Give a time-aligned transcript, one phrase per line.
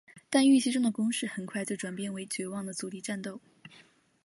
[0.31, 3.39] 但预期中的攻势很快就转变成绝望的阻敌战斗。